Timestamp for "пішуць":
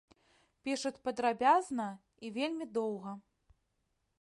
0.67-0.99